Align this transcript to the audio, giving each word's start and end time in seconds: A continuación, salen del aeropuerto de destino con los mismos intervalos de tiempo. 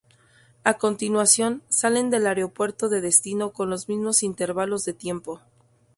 A 0.63 0.79
continuación, 0.79 1.61
salen 1.69 2.09
del 2.09 2.25
aeropuerto 2.25 2.89
de 2.89 3.01
destino 3.01 3.51
con 3.53 3.69
los 3.69 3.87
mismos 3.87 4.23
intervalos 4.23 4.83
de 4.83 4.93
tiempo. 4.93 5.41